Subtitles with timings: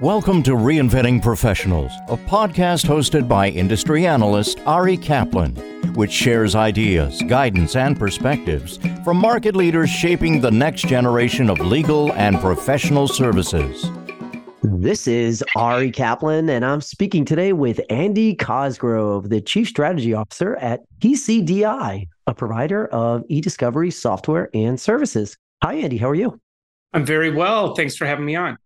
[0.00, 5.54] Welcome to Reinventing Professionals, a podcast hosted by industry analyst Ari Kaplan,
[5.94, 12.12] which shares ideas, guidance, and perspectives from market leaders shaping the next generation of legal
[12.14, 13.88] and professional services.
[14.64, 20.56] This is Ari Kaplan, and I'm speaking today with Andy Cosgrove, the Chief Strategy Officer
[20.56, 25.36] at TCDI, a provider of e discovery software and services.
[25.62, 25.98] Hi, Andy.
[25.98, 26.40] How are you?
[26.92, 27.76] I'm very well.
[27.76, 28.58] Thanks for having me on.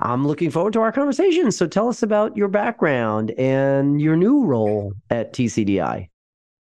[0.00, 1.50] I'm looking forward to our conversation.
[1.50, 6.08] So tell us about your background and your new role at TCDI.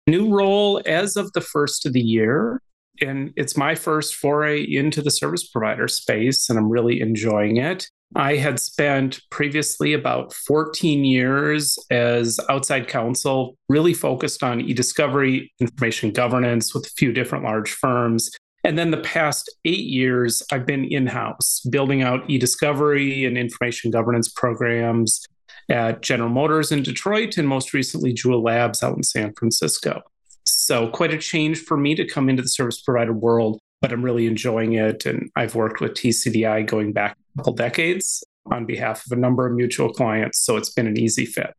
[0.07, 2.63] New role as of the first of the year.
[3.03, 7.87] And it's my first foray into the service provider space, and I'm really enjoying it.
[8.17, 15.53] I had spent previously about 14 years as outside counsel, really focused on e discovery,
[15.61, 18.31] information governance with a few different large firms.
[18.63, 23.39] And then the past eight years, I've been in house building out e discovery and
[23.39, 25.25] information governance programs
[25.71, 30.03] at General Motors in Detroit and most recently Juul Labs out in San Francisco.
[30.45, 34.03] So, quite a change for me to come into the service provider world, but I'm
[34.03, 35.07] really enjoying it.
[35.07, 39.47] And I've worked with TCDI going back a couple decades on behalf of a number
[39.47, 40.41] of mutual clients.
[40.41, 41.55] So, it's been an easy fit.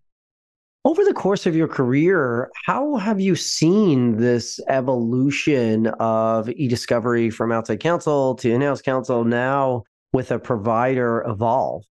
[0.83, 7.51] Over the course of your career, how have you seen this evolution of e-discovery from
[7.51, 11.83] outside counsel to in-house counsel now with a provider evolve?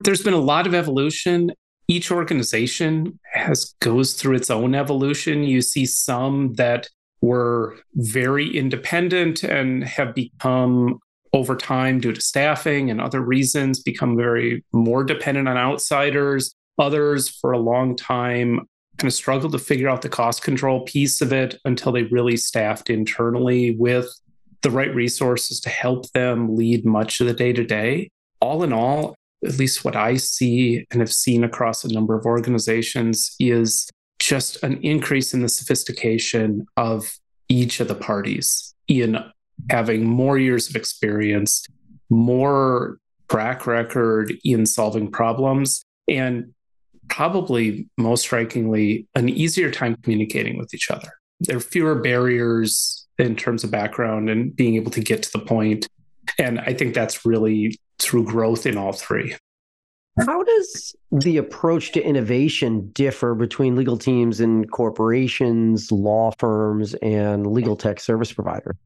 [0.00, 1.50] There's been a lot of evolution.
[1.88, 5.42] Each organization has goes through its own evolution.
[5.42, 6.88] You see some that
[7.22, 11.00] were very independent and have become
[11.32, 17.28] over time due to staffing and other reasons become very more dependent on outsiders Others,
[17.28, 18.66] for a long time,
[18.98, 22.36] kind of struggled to figure out the cost control piece of it until they really
[22.36, 24.08] staffed internally with
[24.62, 28.08] the right resources to help them lead much of the day to day.
[28.40, 29.14] All in all,
[29.44, 34.62] at least what I see and have seen across a number of organizations is just
[34.62, 39.18] an increase in the sophistication of each of the parties in
[39.70, 41.66] having more years of experience,
[42.08, 42.98] more
[43.28, 46.52] track record in solving problems, and
[47.12, 51.12] probably most strikingly, an easier time communicating with each other.
[51.40, 55.44] There are fewer barriers in terms of background and being able to get to the
[55.44, 55.86] point.
[56.38, 59.36] And I think that's really through growth in all three.
[60.26, 67.46] How does the approach to innovation differ between legal teams and corporations, law firms, and
[67.46, 68.76] legal tech service providers?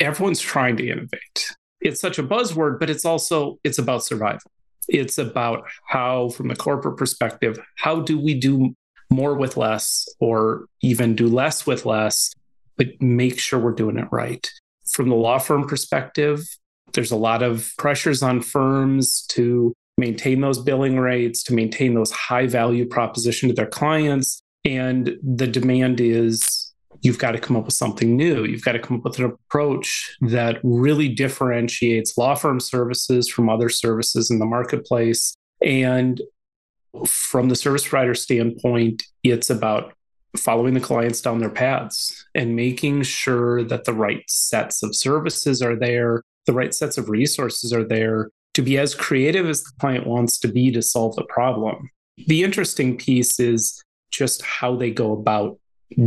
[0.00, 1.54] Everyone's trying to innovate.
[1.82, 4.50] It's such a buzzword, but it's also it's about survival.
[4.88, 8.74] It's about how, from the corporate perspective, how do we do
[9.10, 12.32] more with less or even do less with less,
[12.76, 14.50] but make sure we're doing it right.
[14.90, 16.44] From the law firm perspective,
[16.92, 22.10] there's a lot of pressures on firms to maintain those billing rates, to maintain those
[22.10, 24.40] high value proposition to their clients.
[24.64, 26.55] And the demand is
[27.06, 28.44] you've got to come up with something new.
[28.44, 33.48] You've got to come up with an approach that really differentiates law firm services from
[33.48, 35.36] other services in the marketplace.
[35.64, 36.20] And
[37.06, 39.94] from the service provider standpoint, it's about
[40.36, 45.62] following the clients down their paths and making sure that the right sets of services
[45.62, 49.70] are there, the right sets of resources are there to be as creative as the
[49.78, 51.88] client wants to be to solve the problem.
[52.26, 53.80] The interesting piece is
[54.10, 55.58] just how they go about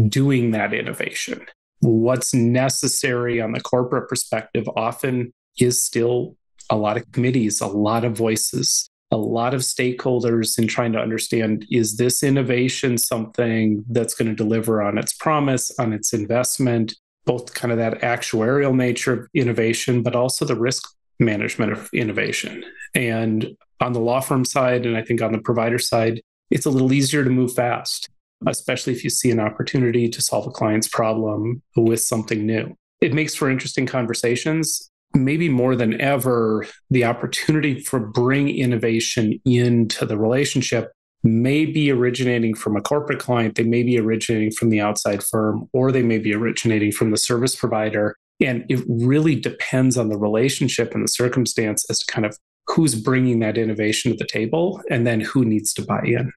[0.07, 1.45] doing that innovation.
[1.81, 6.35] What's necessary on the corporate perspective often is still
[6.69, 10.99] a lot of committees, a lot of voices, a lot of stakeholders in trying to
[10.99, 16.95] understand is this innovation something that's going to deliver on its promise, on its investment,
[17.25, 20.87] both kind of that actuarial nature of innovation, but also the risk
[21.19, 22.63] management of innovation.
[22.93, 26.69] And on the law firm side, and I think on the provider side, it's a
[26.69, 28.09] little easier to move fast
[28.47, 32.75] especially if you see an opportunity to solve a client's problem with something new.
[33.01, 34.89] It makes for interesting conversations.
[35.13, 40.91] Maybe more than ever, the opportunity for bring innovation into the relationship
[41.23, 45.67] may be originating from a corporate client, they may be originating from the outside firm,
[45.73, 48.15] or they may be originating from the service provider.
[48.41, 52.37] And it really depends on the relationship and the circumstance as to kind of
[52.67, 56.31] who's bringing that innovation to the table and then who needs to buy in.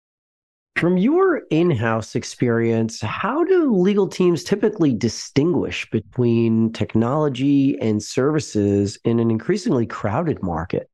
[0.76, 8.98] From your in house experience, how do legal teams typically distinguish between technology and services
[9.04, 10.88] in an increasingly crowded market?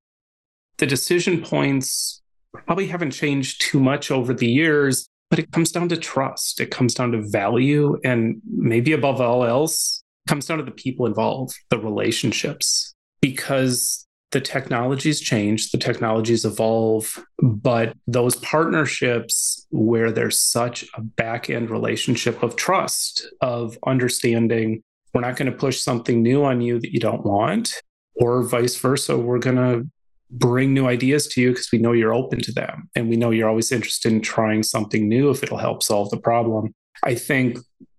[0.79, 2.23] The decision points
[2.53, 6.61] probably haven't changed too much over the years, but it comes down to trust.
[6.61, 7.99] It comes down to value.
[8.05, 14.41] And maybe above all else, comes down to the people involved, the relationships, because the
[14.41, 22.43] technologies change, the technologies evolve, but those partnerships where there's such a back end relationship
[22.43, 24.83] of trust, of understanding,
[25.15, 27.83] we're not going to push something new on you that you don't want,
[28.17, 29.89] or vice versa, we're going to
[30.31, 33.31] bring new ideas to you because we know you're open to them and we know
[33.31, 36.75] you're always interested in trying something new if it'll help solve the problem.
[37.03, 37.59] I think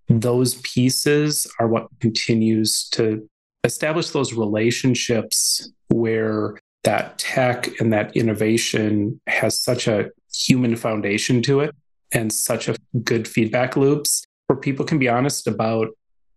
[0.10, 3.28] those pieces are what continues to
[3.64, 11.60] establish those relationships where that tech and that innovation has such a human foundation to
[11.60, 11.76] it
[12.12, 15.90] and such a good feedback loops where people can be honest about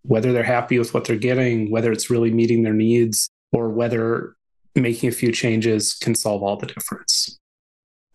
[0.03, 4.35] whether they're happy with what they're getting, whether it's really meeting their needs, or whether
[4.75, 7.39] making a few changes can solve all the difference.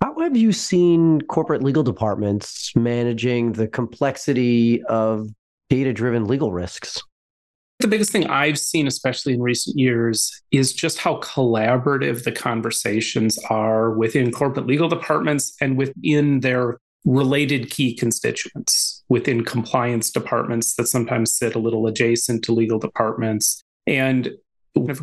[0.01, 5.29] How have you seen corporate legal departments managing the complexity of
[5.69, 7.01] data driven legal risks?
[7.79, 13.37] The biggest thing I've seen, especially in recent years, is just how collaborative the conversations
[13.49, 20.87] are within corporate legal departments and within their related key constituents, within compliance departments that
[20.87, 24.31] sometimes sit a little adjacent to legal departments, and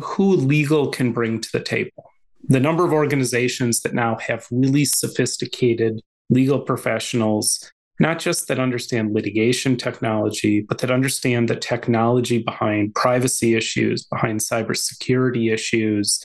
[0.01, 2.11] who legal can bring to the table.
[2.47, 9.13] The number of organizations that now have really sophisticated legal professionals not just that understand
[9.13, 16.23] litigation technology, but that understand the technology behind privacy issues, behind cybersecurity issues,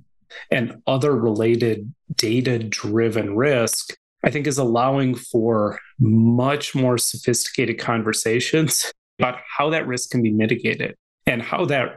[0.51, 8.93] and other related data driven risk, I think is allowing for much more sophisticated conversations
[9.19, 10.95] about how that risk can be mitigated
[11.27, 11.97] and how that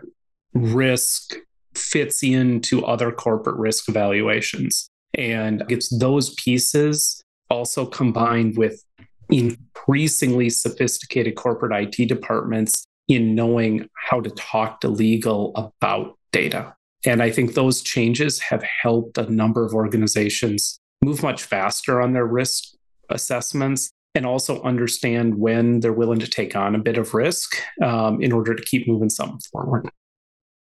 [0.54, 1.36] risk
[1.74, 4.90] fits into other corporate risk evaluations.
[5.16, 8.84] And it's those pieces also combined with
[9.30, 16.74] increasingly sophisticated corporate IT departments in knowing how to talk to legal about data.
[17.06, 22.14] And I think those changes have helped a number of organizations move much faster on
[22.14, 22.64] their risk
[23.10, 28.22] assessments and also understand when they're willing to take on a bit of risk um,
[28.22, 29.90] in order to keep moving something forward.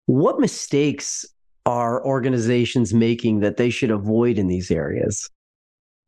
[0.05, 1.25] What mistakes
[1.65, 5.29] are organizations making that they should avoid in these areas?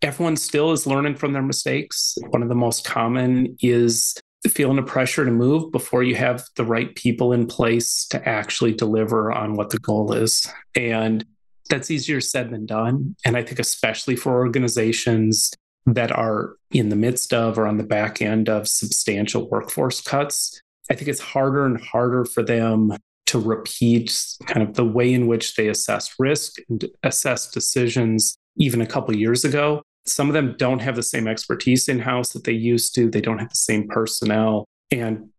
[0.03, 2.17] Everyone still is learning from their mistakes.
[2.29, 4.15] One of the most common is
[4.49, 8.73] feeling the pressure to move before you have the right people in place to actually
[8.73, 10.45] deliver on what the goal is.
[10.75, 11.23] And
[11.69, 13.15] that's easier said than done.
[13.25, 15.53] And I think, especially for organizations
[15.85, 20.61] that are in the midst of or on the back end of substantial workforce cuts,
[20.91, 22.91] I think it's harder and harder for them
[23.27, 24.13] to repeat
[24.47, 29.15] kind of the way in which they assess risk and assess decisions even a couple
[29.15, 32.93] years ago some of them don't have the same expertise in house that they used
[32.95, 33.09] to.
[33.09, 34.65] They don't have the same personnel.
[34.91, 35.29] And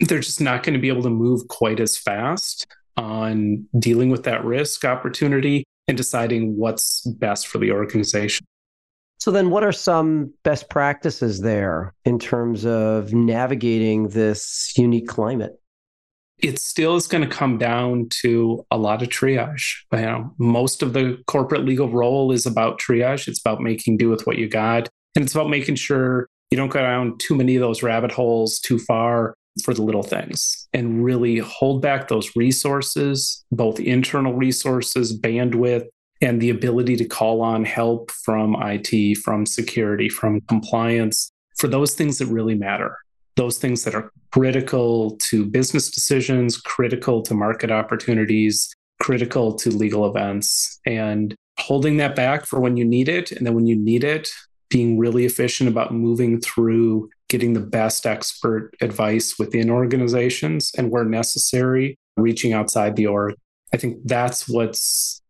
[0.00, 2.66] they're just not going to be able to move quite as fast
[2.96, 8.46] on dealing with that risk opportunity and deciding what's best for the organization.
[9.18, 15.60] So, then what are some best practices there in terms of navigating this unique climate?
[16.38, 19.74] It still is going to come down to a lot of triage.
[19.92, 23.28] You know, most of the corporate legal role is about triage.
[23.28, 24.88] It's about making do with what you got.
[25.14, 28.58] And it's about making sure you don't go down too many of those rabbit holes
[28.58, 29.34] too far
[29.64, 35.84] for the little things and really hold back those resources, both internal resources, bandwidth,
[36.20, 41.94] and the ability to call on help from IT, from security, from compliance for those
[41.94, 42.96] things that really matter
[43.36, 50.08] those things that are critical to business decisions, critical to market opportunities, critical to legal
[50.08, 53.32] events, and holding that back for when you need it.
[53.32, 54.28] And then when you need it,
[54.70, 61.04] being really efficient about moving through getting the best expert advice within organizations and where
[61.04, 63.34] necessary, reaching outside the org.
[63.72, 65.20] I think that's what's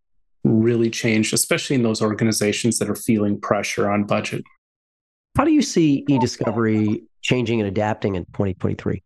[0.45, 4.43] really changed, especially in those organizations that are feeling pressure on budget.
[5.37, 9.03] How do you see e-discovery changing and adapting in 2023?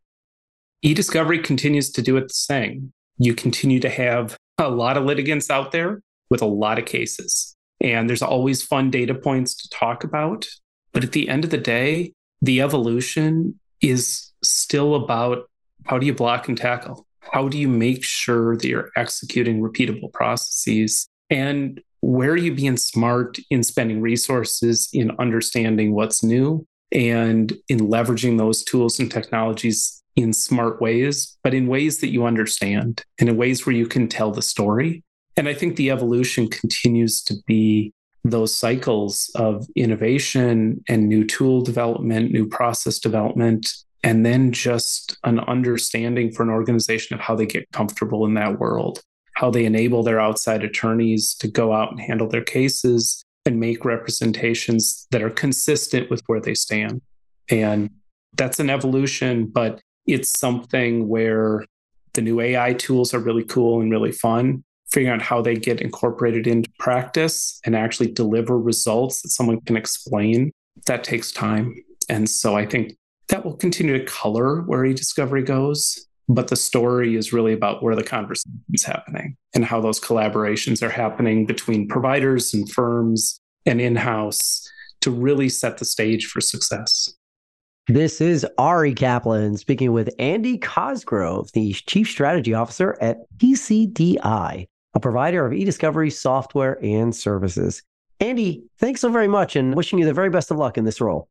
[0.82, 2.92] E-discovery continues to do it the same.
[3.18, 7.56] You continue to have a lot of litigants out there with a lot of cases.
[7.80, 10.46] And there's always fun data points to talk about.
[10.92, 15.48] But at the end of the day, the evolution is still about
[15.84, 17.06] how do you block and tackle?
[17.20, 21.08] How do you make sure that you're executing repeatable processes?
[21.28, 27.80] And where are you being smart in spending resources in understanding what's new and in
[27.80, 33.28] leveraging those tools and technologies in smart ways, but in ways that you understand and
[33.28, 35.02] in ways where you can tell the story.
[35.36, 37.92] And I think the evolution continues to be
[38.24, 43.70] those cycles of innovation and new tool development, new process development,
[44.02, 48.58] and then just an understanding for an organization of how they get comfortable in that
[48.58, 49.02] world
[49.36, 53.84] how they enable their outside attorneys to go out and handle their cases and make
[53.84, 57.00] representations that are consistent with where they stand.
[57.48, 57.90] And
[58.34, 61.64] that's an evolution, but it's something where
[62.14, 64.64] the new AI tools are really cool and really fun.
[64.90, 69.76] Figuring out how they get incorporated into practice and actually deliver results that someone can
[69.76, 70.52] explain,
[70.86, 71.74] that takes time.
[72.08, 72.96] And so I think
[73.28, 76.06] that will continue to color where e-discovery goes.
[76.28, 80.82] But the story is really about where the conversation is happening and how those collaborations
[80.82, 84.68] are happening between providers and firms and in-house
[85.02, 87.12] to really set the stage for success.
[87.88, 95.00] This is Ari Kaplan speaking with Andy Cosgrove, the Chief Strategy Officer at TCDI, a
[95.00, 97.84] provider of e-discovery software and services.
[98.18, 101.00] Andy, thanks so very much and wishing you the very best of luck in this
[101.00, 101.28] role.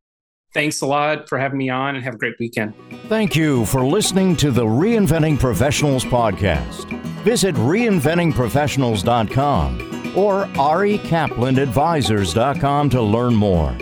[0.56, 2.72] Thanks a lot for having me on and have a great weekend.
[3.08, 6.90] Thank you for listening to the Reinventing Professionals podcast.
[7.24, 13.76] Visit reinventingprofessionals.com or arikaplanadvisors.com to learn more.